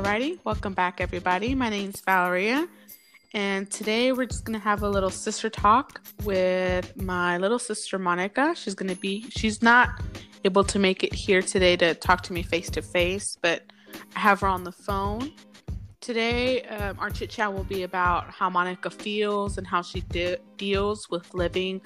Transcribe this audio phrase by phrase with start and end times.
[0.00, 1.54] Alrighty, welcome back, everybody.
[1.54, 2.66] My name's Valeria,
[3.34, 8.54] and today we're just gonna have a little sister talk with my little sister Monica.
[8.56, 9.90] She's gonna be, she's not
[10.46, 13.62] able to make it here today to talk to me face to face, but
[14.16, 15.32] I have her on the phone.
[16.00, 20.38] Today, um, our chit chat will be about how Monica feels and how she de-
[20.56, 21.82] deals with living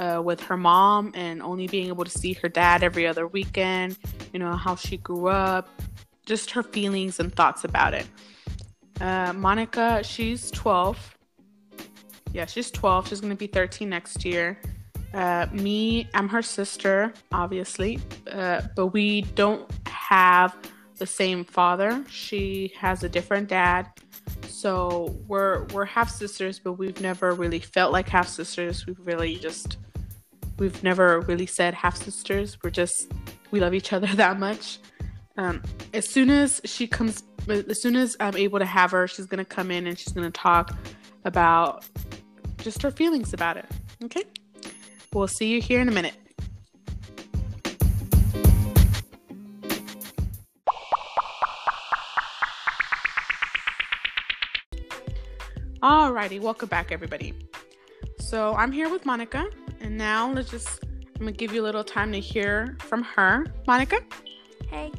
[0.00, 3.96] uh, with her mom and only being able to see her dad every other weekend.
[4.32, 5.68] You know, how she grew up,
[6.26, 8.06] just her feelings and thoughts about it.
[9.00, 11.18] Uh, Monica, she's 12.
[12.32, 13.08] Yeah, she's 12.
[13.08, 14.58] She's going to be 13 next year.
[15.12, 18.00] Uh, me, I'm her sister, obviously,
[18.30, 20.56] uh, but we don't have
[20.96, 22.04] the same father.
[22.08, 23.88] She has a different dad.
[24.46, 28.86] So we're we're half sisters, but we've never really felt like half sisters.
[28.86, 29.78] We've really just
[30.58, 32.56] we've never really said half sisters.
[32.62, 33.12] We're just
[33.50, 34.78] we love each other that much.
[35.36, 35.62] Um,
[35.94, 39.44] as soon as she comes, as soon as I'm able to have her, she's gonna
[39.44, 40.76] come in and she's gonna talk
[41.24, 41.84] about
[42.58, 43.66] just her feelings about it.
[44.04, 44.24] Okay,
[45.12, 46.14] we'll see you here in a minute.
[55.82, 57.34] Alrighty, welcome back, everybody.
[58.20, 59.46] So I'm here with Monica,
[59.80, 60.84] and now let's just
[61.16, 63.46] I'm gonna give you a little time to hear from her.
[63.66, 64.00] Monica.
[64.68, 64.92] Hey.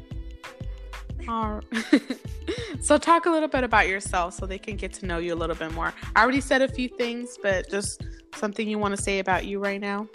[1.27, 1.61] All
[2.81, 5.35] so talk a little bit about yourself so they can get to know you a
[5.35, 5.93] little bit more.
[6.15, 8.03] I already said a few things, but just
[8.35, 10.07] something you want to say about you right now.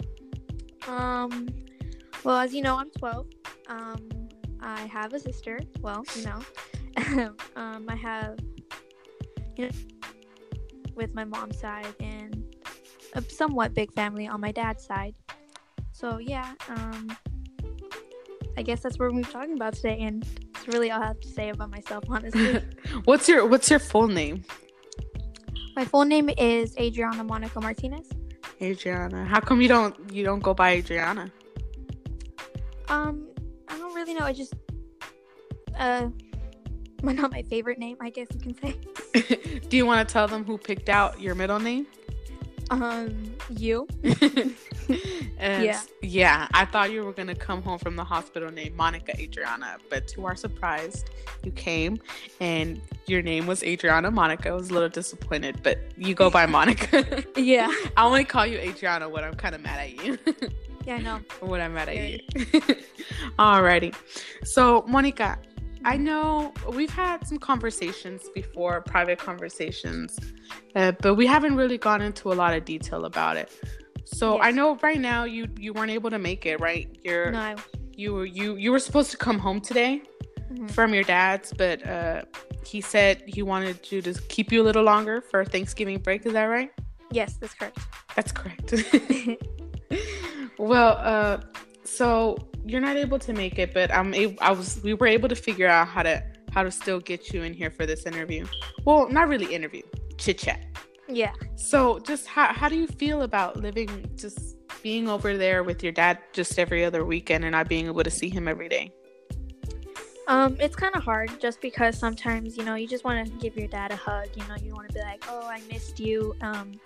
[0.87, 1.47] Um
[2.23, 3.27] well, as you know, I'm 12.
[3.67, 4.09] Um
[4.61, 5.59] I have a sister.
[5.81, 7.33] Well, you know.
[7.55, 8.39] um I have
[9.57, 9.71] you know
[10.95, 12.43] with my mom's side and
[13.13, 15.15] a somewhat big family on my dad's side.
[15.91, 17.09] So, yeah, um
[18.57, 20.25] I guess that's what we're talking about today and
[20.69, 22.61] really all I have to say about myself, honestly.
[23.05, 24.43] what's your what's your full name?
[25.75, 28.07] My full name is Adriana Monica Martinez.
[28.61, 29.25] Adriana.
[29.25, 31.31] How come you don't you don't go by Adriana?
[32.87, 33.27] Um,
[33.67, 34.25] I don't really know.
[34.25, 34.53] I just
[35.77, 36.09] uh
[37.03, 39.59] not my favorite name, I guess you can say.
[39.69, 41.87] Do you want to tell them who picked out your middle name?
[42.71, 43.87] Um, you.
[45.39, 45.81] yeah.
[46.01, 50.07] Yeah, I thought you were gonna come home from the hospital named Monica Adriana, but
[50.09, 51.05] to our surprise,
[51.43, 51.99] you came
[52.39, 54.49] and your name was Adriana Monica.
[54.49, 57.23] I was a little disappointed, but you go by Monica.
[57.35, 57.73] yeah.
[57.97, 60.17] I only call you Adriana when I'm kind of mad at you.
[60.85, 61.19] yeah, I know.
[61.41, 62.19] When I'm mad at you.
[63.39, 63.95] Alrighty.
[64.43, 65.39] So, Monica,
[65.85, 70.17] I know we've had some conversations before, private conversations,
[70.75, 73.51] uh, but we haven't really gone into a lot of detail about it.
[74.05, 74.45] So yes.
[74.45, 76.87] I know right now you you weren't able to make it, right?
[77.03, 77.55] You're no.
[77.95, 80.01] you were you you were supposed to come home today
[80.51, 80.67] mm-hmm.
[80.67, 82.23] from your dad's, but uh,
[82.65, 86.25] he said he wanted you to keep you a little longer for Thanksgiving break.
[86.25, 86.71] Is that right?
[87.11, 87.79] Yes, that's correct.
[88.15, 88.73] That's correct.
[90.57, 91.39] well, uh,
[91.89, 95.29] so you're not able to make it, but I'm able, I was we were able
[95.29, 98.45] to figure out how to how to still get you in here for this interview.
[98.85, 99.81] Well, not really interview,
[100.17, 100.65] chit chat.
[101.07, 101.33] Yeah.
[101.55, 105.91] So, just how how do you feel about living just being over there with your
[105.91, 108.93] dad just every other weekend and not being able to see him every day?
[110.27, 113.57] Um, it's kind of hard just because sometimes you know you just want to give
[113.57, 114.27] your dad a hug.
[114.35, 116.79] You know, you want to be like, "Oh, I missed you." Um,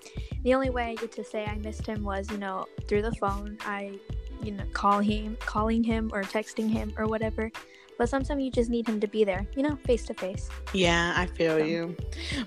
[0.43, 3.13] the only way I get to say I missed him was you know through the
[3.15, 3.57] phone.
[3.65, 3.99] I
[4.43, 7.51] you know call him calling him or texting him or whatever
[7.97, 11.13] but sometimes you just need him to be there you know face to face yeah
[11.15, 11.63] i feel so.
[11.63, 11.95] you.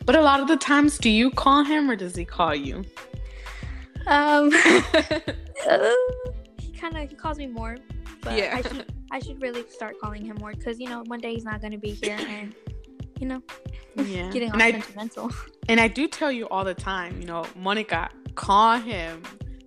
[0.04, 2.84] But a lot of the times do you call him or does he call you?
[4.06, 4.50] Um
[5.68, 5.90] uh,
[6.58, 7.76] he kind of he calls me more
[8.26, 8.56] but yeah.
[8.56, 11.44] i should i should really start calling him more because you know one day he's
[11.44, 12.54] not going to be here and
[13.20, 13.42] you know
[13.96, 15.30] yeah getting all and sentimental.
[15.30, 19.22] I, and i do tell you all the time you know monica call him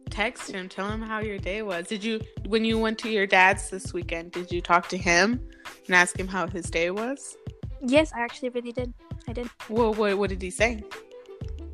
[0.09, 1.87] text him, tell him how your day was.
[1.87, 5.47] Did you, when you went to your dad's this weekend, did you talk to him
[5.87, 7.37] and ask him how his day was?
[7.81, 8.93] Yes, I actually really did.
[9.27, 9.49] I did.
[9.69, 10.83] Well, what, what did he say?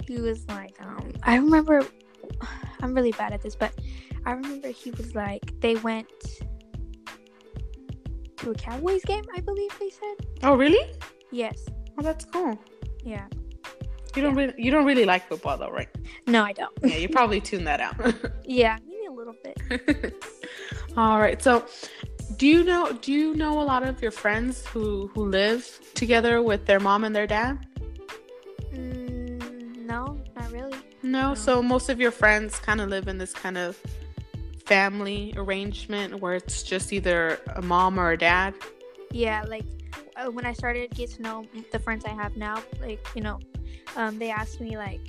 [0.08, 1.86] He was like, um, I remember,
[2.82, 3.74] I'm really bad at this, but
[4.26, 6.08] I remember he was like, they went
[8.38, 10.28] to a Cowboys game, I believe they said.
[10.44, 10.92] Oh, really?
[11.31, 11.66] Yes.
[11.98, 12.60] Oh, that's cool.
[13.04, 13.28] Yeah.
[14.16, 14.46] You don't yeah.
[14.46, 15.90] really you don't really like football though, right?
[16.28, 16.72] No, I don't.
[16.84, 17.96] yeah, you probably tune that out.
[18.46, 20.24] yeah, maybe a little bit.
[20.98, 21.42] All right.
[21.42, 21.66] So,
[22.38, 26.42] do you know do you know a lot of your friends who who live together
[26.42, 27.66] with their mom and their dad?
[28.74, 30.78] Mm, no, not really.
[31.04, 31.36] No, no.
[31.36, 33.78] So most of your friends kind of live in this kind of
[34.66, 38.54] family arrangement where it's just either a mom or a dad.
[39.16, 39.64] Yeah, like
[40.18, 43.40] uh, when I started get to know the friends I have now, like you know,
[43.96, 45.00] um, they asked me like,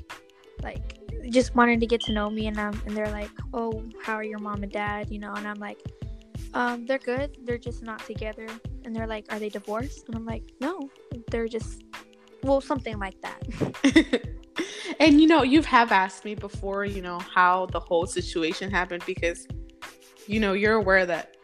[0.62, 4.14] like just wanted to get to know me, and um, and they're like, oh, how
[4.14, 5.11] are your mom and dad?
[5.11, 5.81] You know, and I'm like,
[6.55, 7.37] um, they're good.
[7.43, 8.47] They're just not together.
[8.85, 10.06] And they're like, are they divorced?
[10.06, 10.88] And I'm like, no,
[11.32, 11.82] they're just,
[12.44, 13.43] well, something like that.
[15.00, 19.03] and you know, you have asked me before, you know, how the whole situation happened
[19.05, 19.49] because,
[20.29, 21.35] you know, you're aware that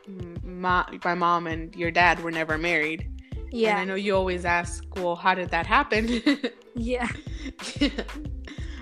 [0.62, 3.11] my, my mom and your dad were never married.
[3.50, 3.73] Yeah.
[3.73, 6.23] And I know you always ask, well, how did that happen?
[6.75, 7.06] yeah.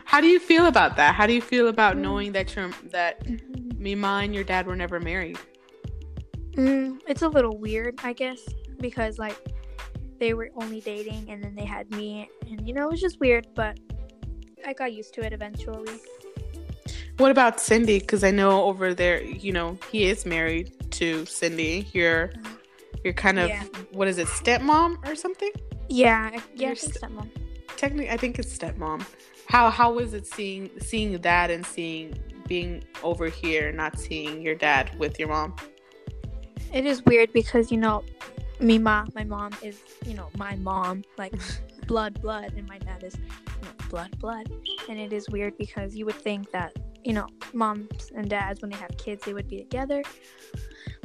[0.05, 1.15] how do you feel about that?
[1.15, 2.01] How do you feel about mm.
[2.01, 3.83] knowing that your that mm-hmm.
[3.83, 5.39] Mima and your dad were never married?
[6.53, 8.41] Mm, it's a little weird, I guess,
[8.79, 9.37] because like
[10.19, 13.19] they were only dating and then they had me, and you know, it was just
[13.19, 13.79] weird, but
[14.67, 15.99] I got used to it eventually.
[17.21, 17.99] What about Cindy?
[17.99, 21.87] Because I know over there, you know, he is married to Cindy.
[21.93, 22.33] You're,
[23.05, 23.63] you're kind of yeah.
[23.93, 25.51] what is it, stepmom or something?
[25.91, 27.29] Yeah, yeah, st- stepmom.
[27.77, 29.05] Technically, I think it's stepmom.
[29.49, 32.19] How how was it seeing seeing that and seeing
[32.49, 35.55] being over here, not seeing your dad with your mom?
[36.73, 38.03] It is weird because you know,
[38.61, 41.35] Mima, my mom is you know my mom, like
[41.87, 44.51] blood, blood, and my dad is you know, blood, blood,
[44.89, 46.75] and it is weird because you would think that
[47.05, 50.03] you know moms and dads when they have kids they would be together,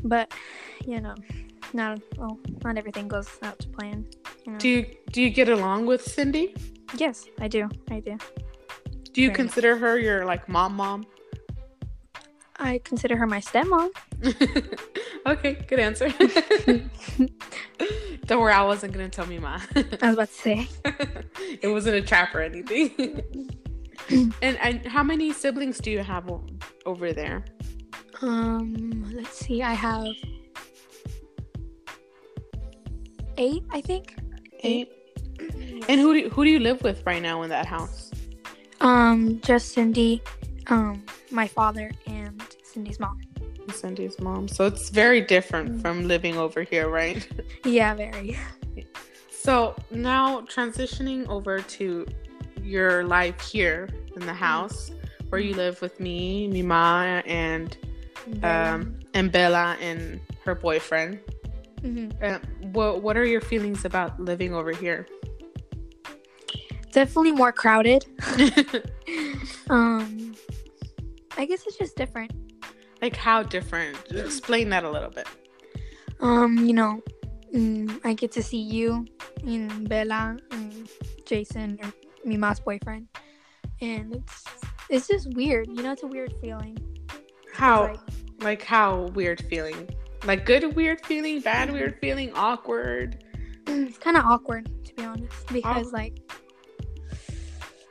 [0.03, 0.31] but
[0.85, 1.15] you know,
[1.73, 4.05] not well, not everything goes out to plan.
[4.45, 4.57] You know.
[4.59, 6.55] Do you do you get along with Cindy?
[6.97, 7.69] Yes, I do.
[7.89, 8.17] I do.
[9.11, 9.81] Do you Very consider much.
[9.81, 11.05] her your like mom mom?
[12.57, 13.89] I consider her my stepmom.
[15.25, 16.09] okay, good answer.
[18.25, 19.61] Don't worry, I wasn't gonna tell Mima.
[19.75, 20.67] I was about to say.
[21.61, 23.51] it wasn't a trap or anything.
[24.41, 26.45] and and how many siblings do you have o-
[26.85, 27.45] over there?
[28.21, 29.61] Um, let's see.
[29.61, 30.07] I have
[33.37, 34.15] eight, I think.
[34.59, 34.91] Eight.
[35.89, 38.09] And who do you, who do you live with right now in that house?
[38.81, 40.21] Um, just Cindy,
[40.67, 43.19] um, my father, and Cindy's mom.
[43.73, 44.47] Cindy's mom.
[44.47, 45.81] So it's very different mm.
[45.81, 47.27] from living over here, right?
[47.65, 48.37] Yeah, very.
[49.29, 52.05] So now transitioning over to
[52.65, 54.91] your life here in the house
[55.29, 57.77] where you live with me, Mima, and
[58.43, 61.19] um, and Bella and her boyfriend.
[61.81, 62.23] Mm-hmm.
[62.23, 62.39] Uh,
[62.71, 65.07] what What are your feelings about living over here?
[66.91, 68.05] Definitely more crowded.
[69.69, 70.33] um,
[71.37, 72.31] I guess it's just different.
[73.01, 73.97] Like how different?
[74.11, 75.27] Explain that a little bit.
[76.21, 77.03] Um, you know,
[77.53, 79.05] mm, I get to see you
[79.45, 80.89] and Bella and
[81.25, 81.91] Jason or
[82.25, 83.07] Mima's boyfriend,
[83.81, 84.43] and it's
[84.89, 85.67] it's just weird.
[85.67, 86.77] You know, it's a weird feeling.
[87.53, 87.83] How?
[87.83, 87.99] Like,
[88.41, 89.89] like how weird feeling?
[90.25, 93.23] Like good weird feeling, bad weird feeling, awkward.
[93.67, 96.19] It's kind of awkward to be honest, because like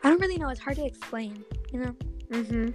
[0.02, 0.48] I don't really know.
[0.48, 1.44] It's hard to explain.
[1.72, 1.96] You know.
[2.30, 2.70] Mm-hmm.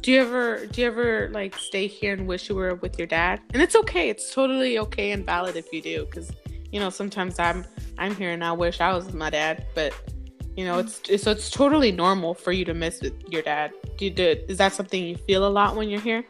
[0.00, 3.06] Do you ever do you ever like stay here and wish you were with your
[3.06, 3.40] dad?
[3.52, 4.08] And it's okay.
[4.08, 6.32] It's totally okay and valid if you do cuz
[6.72, 7.64] you know, sometimes I'm
[7.98, 9.92] I'm here and I wish I was with my dad, but
[10.60, 13.72] you know, it's, it's so it's totally normal for you to miss your dad.
[13.96, 16.22] Do you do is that something you feel a lot when you're here?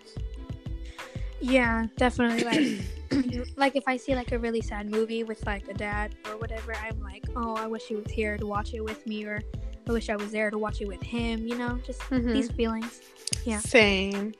[1.40, 5.74] Yeah, definitely like like if I see like a really sad movie with like a
[5.74, 9.04] dad or whatever, I'm like, "Oh, I wish he was here to watch it with
[9.04, 9.40] me or
[9.88, 12.32] I wish I was there to watch it with him, you know, just mm-hmm.
[12.32, 13.00] these feelings.
[13.44, 13.58] Yeah.
[13.58, 14.32] Same.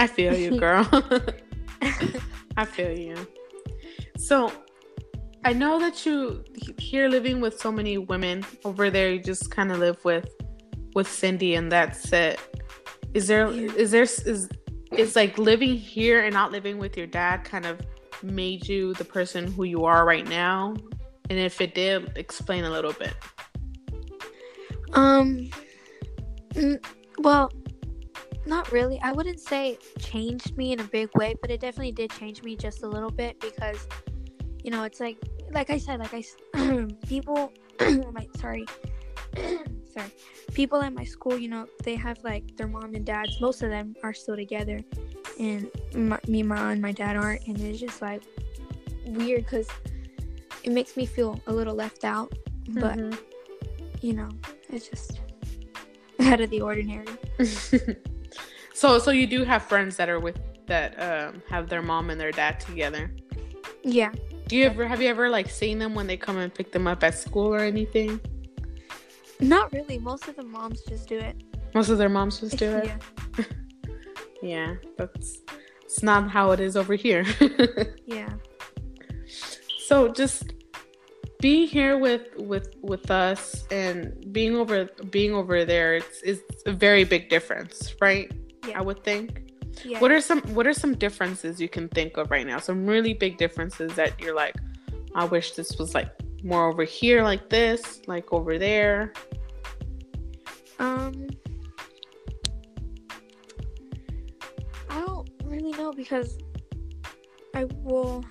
[0.00, 0.84] I feel you, girl.
[2.56, 3.14] I feel you.
[4.16, 4.50] So,
[5.44, 6.44] I know that you
[6.78, 9.12] here living with so many women over there.
[9.12, 10.28] You just kind of live with
[10.94, 12.40] with Cindy, and that's it.
[13.14, 13.72] Is there yeah.
[13.72, 14.48] is there is
[14.92, 17.80] is like living here and not living with your dad kind of
[18.22, 20.74] made you the person who you are right now?
[21.30, 23.14] And if it did, explain a little bit.
[24.92, 25.50] Um,
[27.18, 27.52] well,
[28.46, 28.98] not really.
[29.02, 32.42] I wouldn't say it changed me in a big way, but it definitely did change
[32.42, 33.86] me just a little bit because,
[34.68, 35.16] you know, it's like,
[35.50, 37.52] like I said, like I, people,
[38.12, 38.66] my, sorry,
[39.36, 40.12] sorry,
[40.52, 43.40] people at my school, you know, they have like their mom and dads.
[43.40, 44.78] Most of them are still together,
[45.40, 48.22] and my, me, mom, and my dad aren't, and it's just like
[49.06, 49.68] weird because
[50.64, 52.32] it makes me feel a little left out,
[52.68, 52.96] but.
[52.96, 53.18] Mm-hmm
[54.00, 54.28] you know,
[54.68, 55.20] it's just
[56.20, 57.06] out of the ordinary.
[58.74, 62.20] so, so you do have friends that are with that um, have their mom and
[62.20, 63.10] their dad together.
[63.82, 64.12] Yeah.
[64.48, 66.86] Do you ever have you ever like seen them when they come and pick them
[66.86, 68.18] up at school or anything?
[69.40, 69.98] Not really.
[69.98, 71.36] Most of the moms just do it.
[71.74, 72.86] Most of their moms just do it.
[73.38, 73.44] yeah.
[74.42, 75.38] yeah, that's
[75.84, 77.24] it's not how it is over here.
[78.06, 78.30] yeah.
[79.86, 80.54] So just
[81.40, 86.72] being here with with with us and being over being over there it's it's a
[86.72, 88.32] very big difference right
[88.66, 88.80] Yeah.
[88.80, 89.47] i would think
[89.84, 90.00] Yeah.
[90.00, 93.14] what are some what are some differences you can think of right now some really
[93.14, 94.54] big differences that you're like
[95.14, 96.10] i wish this was like
[96.42, 99.12] more over here like this like over there
[100.78, 101.28] Um,
[104.88, 106.38] I don't really know because
[107.54, 108.24] I will.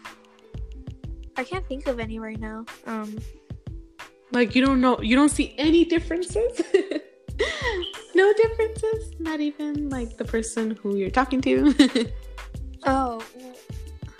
[1.35, 2.65] I can't think of any right now.
[2.85, 3.17] Um,
[4.31, 6.61] like you don't know you don't see any differences
[8.17, 9.13] no differences.
[9.19, 11.73] Not even like the person who you're talking to.
[12.83, 13.21] Oh,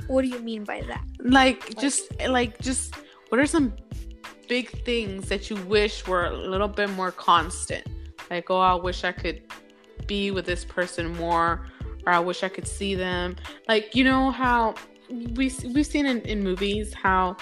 [0.07, 1.05] what do you mean by that?
[1.19, 2.95] like just like just
[3.29, 3.71] what are some
[4.49, 7.85] big things that you wish were a little bit more constant?
[8.29, 9.43] Like oh i wish i could
[10.07, 11.67] be with this person more
[12.05, 13.35] or i wish i could see them.
[13.69, 14.73] Like you know how
[15.37, 17.37] we we've seen in, in movies how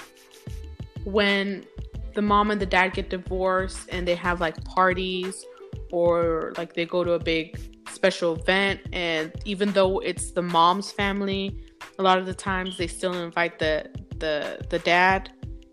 [1.06, 1.66] when
[2.14, 5.44] the mom and the dad get divorced and they have like parties
[5.92, 7.60] or like they go to a big
[7.92, 11.58] special event and even though it's the mom's family
[12.00, 13.86] a lot of the times they still invite the
[14.18, 15.32] the the dad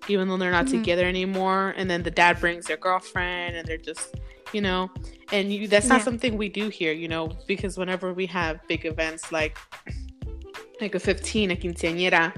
[0.08, 0.70] even though they're not Mhm.
[0.82, 4.14] together anymore and then the dad brings their girlfriend and they're just
[4.52, 4.90] you know
[5.32, 6.04] and you, that's not Yeah.
[6.04, 9.56] something we do here you know because whenever we have big events like
[10.80, 12.34] like a 15 a quinceañera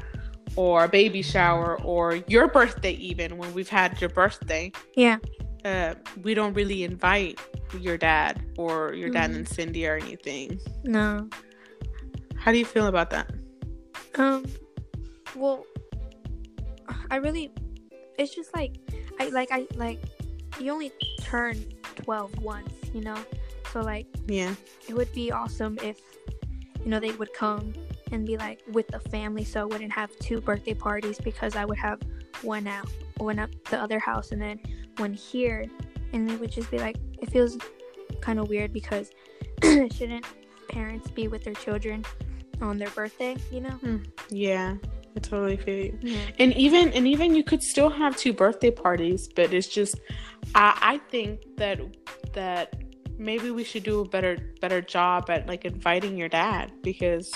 [0.56, 5.18] or a baby shower or your birthday even when we've had your birthday Yeah.
[5.64, 7.38] Uh, we don't really invite
[7.80, 9.36] your dad or your dad Mhm.
[9.36, 11.28] and cindy or anything No.
[12.36, 13.30] how do you feel about that
[14.16, 14.44] Um.
[15.34, 15.66] Well,
[17.10, 17.50] I really.
[18.16, 18.76] It's just like
[19.18, 19.98] I like I like.
[20.60, 21.56] You only turn
[21.96, 23.16] 12 once, you know.
[23.72, 24.54] So like yeah
[24.88, 25.98] it would be awesome if
[26.84, 27.74] you know they would come
[28.12, 31.64] and be like with the family so I wouldn't have two birthday parties because I
[31.64, 31.98] would have
[32.42, 34.60] one out one at the other house and then
[34.98, 35.66] one here
[36.12, 37.58] and it would just be like it feels
[38.20, 39.10] kind of weird because
[39.62, 40.24] shouldn't
[40.68, 42.04] parents be with their children
[42.60, 43.70] on their birthday you know?
[43.70, 43.98] Hmm.
[44.30, 44.76] Yeah
[45.16, 45.98] i totally feel you.
[46.02, 46.18] Yeah.
[46.38, 50.00] And even and even you could still have two birthday parties but it's just
[50.54, 51.80] i i think that
[52.32, 52.74] that
[53.18, 57.32] maybe we should do a better better job at like inviting your dad because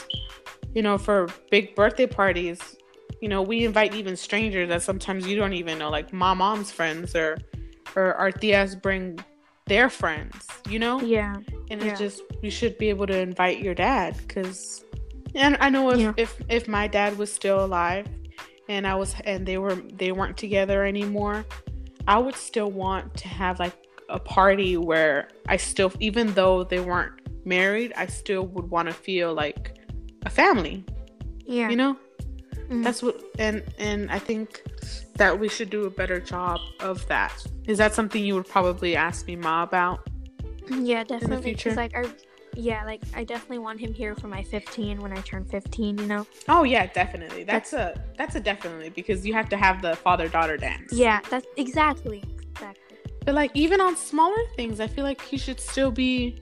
[0.74, 2.76] you know for big birthday parties
[3.20, 6.70] you know we invite even strangers that sometimes you don't even know like my mom's
[6.70, 7.36] friends or
[7.96, 9.18] or our tias bring
[9.66, 11.00] their friends you know?
[11.00, 11.36] Yeah.
[11.70, 11.88] And Yeah.
[11.90, 14.84] it's just you should be able to invite your dad because
[15.34, 16.12] and i know if, Yeah.
[16.16, 18.06] if if my dad was still alive
[18.68, 21.44] and i was and they were they weren't together anymore
[22.06, 23.74] i would still want to have like
[24.08, 27.12] a party where i still even though they weren't
[27.44, 29.74] married i still would want to feel like
[30.26, 30.84] a family.
[31.46, 31.68] Yeah.
[31.70, 31.96] You know
[32.70, 32.82] Mhm.
[32.84, 34.62] that's what and and i think
[35.16, 37.32] that we should do a better job of that
[37.66, 40.00] is that something you would probably ask Mima about
[40.80, 41.70] yeah definitely future?
[41.70, 42.04] because like I
[42.54, 46.06] yeah like I definitely want him here for my 15 when I turn 15 you
[46.06, 47.44] know Oh yeah, definitely.
[47.44, 50.92] That's a that's a definitely because you have to have the father daughter dance.
[50.92, 52.22] yeah that's exactly
[52.52, 56.40] exactly But like even on smaller things, I feel like he should still be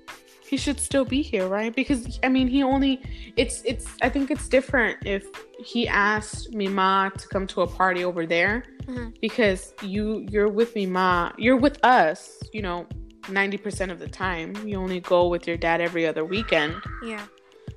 [0.48, 1.74] he should still be here, right?
[1.74, 3.00] Because I mean, he only
[3.36, 5.24] it's it's I think it's different if
[5.58, 9.14] he asked Mima to come to a party over there Mhm.
[9.20, 12.86] because you you're with Mima, you're with us, you know,
[13.22, 14.54] 90% of the time.
[14.64, 16.74] You only go with your dad every other weekend.
[17.02, 17.24] yeah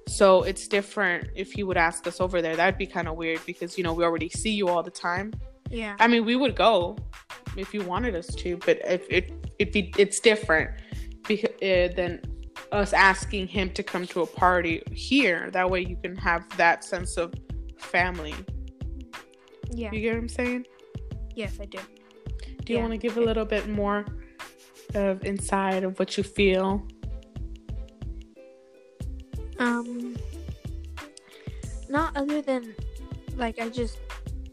[0.07, 2.55] So it's different if he would ask us over there.
[2.55, 5.27] That'd be kind of weird because you know we already see you all the time.
[5.71, 6.97] yeah I mean, we would go
[7.57, 9.25] if you wanted us to, but if it
[9.63, 10.69] if it, it's different
[11.27, 12.11] because uh, than
[12.71, 15.49] us asking him to come to a party here.
[15.51, 17.33] That way you can have that sense of
[17.77, 18.35] family.
[19.71, 20.65] yeah You get what I'm saying?
[21.35, 21.79] yes I do
[22.65, 22.81] Do you Yeah.
[22.81, 24.05] want to give a little bit more
[24.93, 26.85] of inside of what you feel?
[29.57, 30.15] Um,
[31.89, 32.73] not other than
[33.35, 33.97] like I just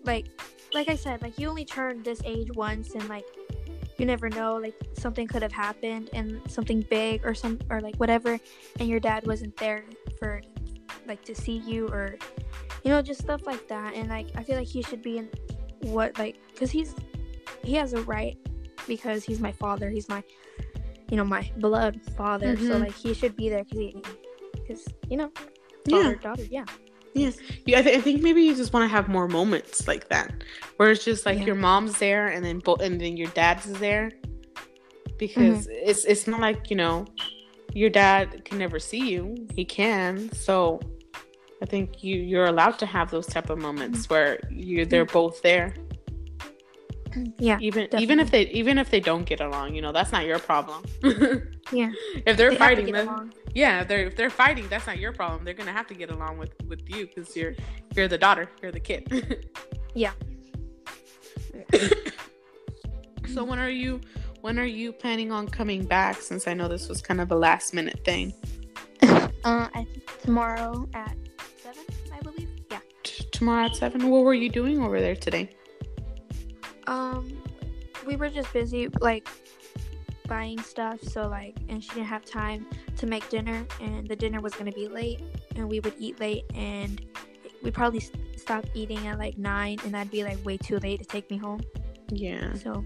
[0.05, 0.27] like
[0.75, 3.25] like I said, like you only turn this age once, and like
[3.99, 7.97] you never know, like something could have happened and something big or some or like
[7.97, 8.39] whatever,
[8.79, 9.85] and your dad wasn't there
[10.19, 10.43] for
[11.07, 12.17] like to see you or
[12.83, 15.29] you know just stuff like that, and like I feel like he should be in
[15.81, 16.95] what like because he's
[17.63, 18.37] he has a right
[18.87, 20.23] because he's my father, he's my
[21.11, 22.81] you know my blood father, so Mhm.
[22.81, 23.97] like he should be there because he
[24.55, 25.31] because you know
[25.87, 26.03] Yeah.
[26.03, 26.65] father daughter yeah
[27.17, 30.45] Yeah, I, th- I think maybe you just want to have more moments like that,
[30.77, 31.47] where it's just like Yeah.
[31.47, 34.13] your mom's there and then both, and then your dad's there,
[35.19, 35.91] because mm-hmm.
[35.91, 37.07] it's it's not like you know,
[37.73, 39.47] your dad can never see you.
[39.55, 40.81] He can, so
[41.63, 44.15] I think you you're allowed to have those type of moments mm-hmm.
[44.15, 45.75] where you they're both there.
[47.39, 47.59] Yeah.
[47.61, 50.39] Even even if they even if they don't get along, you know, that's not your
[50.39, 50.85] problem.
[51.73, 51.91] Yeah.
[52.25, 53.33] if they're They fighting, then along.
[53.55, 55.45] yeah, if they're if they're fighting, that's not your problem.
[55.45, 57.55] They're gonna have to get along with with you because you're
[57.95, 59.49] you're the daughter, you're the kid.
[59.95, 60.13] Yeah.
[63.33, 64.01] so when are you
[64.43, 66.21] when are you planning on coming back?
[66.21, 68.33] Since I know this was kind of a last minute thing.
[69.45, 71.17] Uh, I think tomorrow at
[71.63, 72.49] seven, I believe.
[72.69, 72.81] Yeah.
[73.05, 74.11] T- tomorrow at seven.
[74.11, 75.51] What were you doing over there today?
[76.87, 77.43] Um,
[78.07, 79.29] we were just busy like
[80.27, 82.67] buying stuff, so like, and she didn't have time
[82.97, 85.21] to make dinner, and the dinner was gonna be late,
[85.57, 87.05] and we would eat late, and
[87.63, 91.01] we probably s- stop eating at like nine, and that'd be like way too late
[91.01, 91.61] to take me home.
[92.11, 92.55] Yeah.
[92.55, 92.85] So,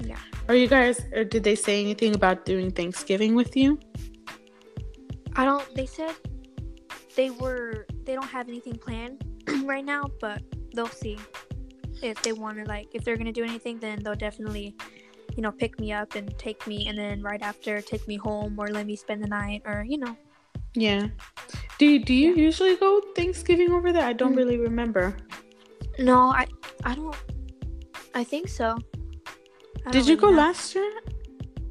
[0.00, 0.18] yeah.
[0.48, 1.00] Are you guys?
[1.12, 3.78] Or did they say anything about doing Thanksgiving with you?
[5.36, 5.64] I don't.
[5.74, 6.14] They said
[7.14, 7.86] they were.
[8.04, 9.24] They don't have anything planned
[9.64, 10.42] right now, but
[10.74, 11.18] they'll see
[12.02, 12.64] if they want to.
[12.64, 14.74] Like, if they're gonna do anything, then they'll definitely,
[15.36, 18.56] you know, pick me up and take me, and then right after take me home
[18.58, 20.16] or let me spend the night, or you know.
[20.74, 21.08] Yeah.
[21.78, 22.42] Do you, do you Yeah.
[22.48, 24.04] usually go Thanksgiving over there?
[24.04, 24.36] I don't Mm.
[24.36, 25.16] really remember.
[25.98, 26.46] No, I.
[26.84, 27.16] I don't.
[28.14, 28.76] I think so.
[29.86, 30.36] I Did you really go know.
[30.36, 30.90] last year?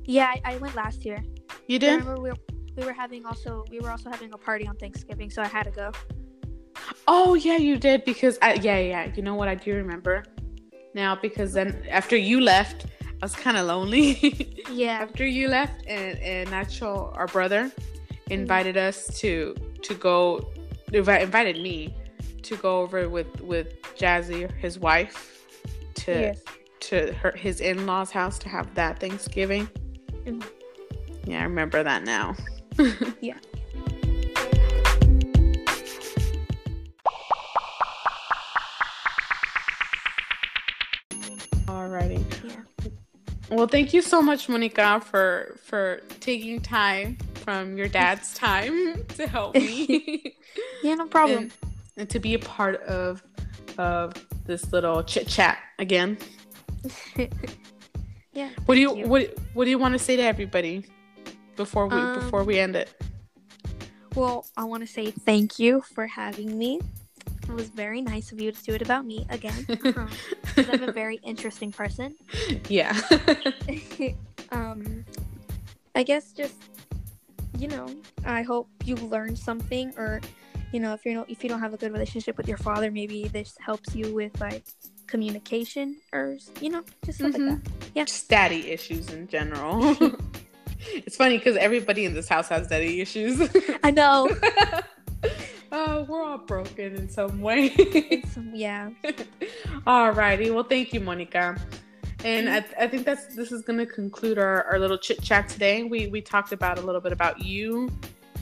[0.05, 1.23] Yeah, I, I went last year.
[1.67, 1.89] You did?
[1.89, 2.37] I Remember we were,
[2.77, 5.63] we were having also we were also having a party on Thanksgiving, so I had
[5.63, 5.91] to go.
[7.07, 9.09] Oh yeah, you did because I, yeah yeah.
[9.15, 9.47] You know what?
[9.47, 10.23] I do remember
[10.93, 12.85] now because then after you left,
[13.21, 14.61] I was kind of lonely.
[14.71, 14.93] Yeah.
[15.03, 17.71] after you left, and and Nacho, our brother,
[18.29, 20.51] invited us to to go.
[20.91, 21.93] invi- Invited me
[22.43, 25.45] to go over with with Jazzy, his wife,
[25.95, 26.41] to Yes.
[26.81, 29.69] to her his in laws' house to have that Thanksgiving.
[30.25, 30.43] Mhm.
[31.25, 32.35] Yeah, I remember that now.
[33.21, 33.37] Yeah.
[43.55, 49.27] Well, thank you so much, Monica, for for taking time from your dad's time to
[49.27, 50.35] help me
[50.83, 51.43] Yeah, no problem.
[51.43, 51.53] and,
[51.95, 53.23] and to be a part of
[53.77, 54.13] of
[54.45, 56.17] this little chit chat again.
[58.33, 58.49] yeah.
[58.65, 59.07] What do you, you.
[59.07, 60.83] what what do you want to say to everybody
[61.55, 62.93] before we Um, before we end it?
[64.15, 66.81] Well, I want to say thank you for having me.
[67.47, 69.65] It was very nice of you to do it about me again.
[70.57, 72.15] I'm a very interesting person.
[72.69, 72.99] yeah.
[74.51, 75.05] um,
[75.95, 76.55] I guess just
[77.57, 77.87] you know,
[78.25, 80.19] I hope you learned something, or
[80.73, 82.91] you know, if you're not, if you don't have a good relationship with your father,
[82.91, 84.63] maybe this helps you with like
[85.07, 87.49] communication, or you know, just stuff Mhm.
[87.49, 87.71] like that.
[87.93, 88.05] Yeah.
[88.05, 89.95] Just daddy issues in general.
[90.93, 93.49] it's funny because everybody in this house has daddy issues.
[93.83, 94.29] I know.
[95.71, 97.73] Uh, we're all broken in some way.
[98.53, 98.89] yeah.
[99.87, 100.51] all righty.
[100.51, 101.57] Well, thank you, Monica.
[102.23, 105.47] And I, I think that's this is going to conclude our, our little chit chat
[105.49, 105.83] today.
[105.83, 107.89] We we talked about a little bit about you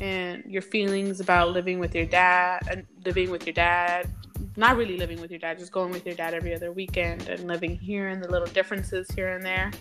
[0.02, 4.10] and your feelings about living with your dad and living with your dad.
[4.56, 7.48] Not really living with your dad, just going with your dad every other weekend and
[7.48, 9.68] living here and the little differences here and there.
[9.68, 9.72] Um,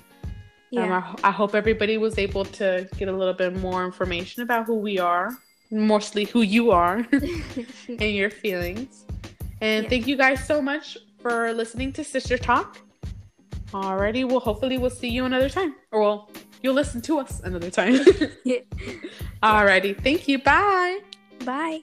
[0.70, 1.14] Yeah.
[1.22, 4.76] I, I hope everybody was able to get a little bit more information about who
[4.76, 5.36] we are,
[5.72, 7.06] mostly who you are
[7.88, 9.04] and your feelings.
[9.60, 9.88] And Yeah.
[9.90, 12.78] thank you guys so much for listening to Sister Talk.
[13.72, 15.74] Alrighty, well, hopefully we'll see you another time.
[15.90, 16.30] Or, well,
[16.62, 17.98] you'll listen to us another time.
[18.44, 18.58] Yeah.
[19.42, 20.38] Alrighty, thank you.
[20.38, 21.00] Bye.
[21.44, 21.82] Bye.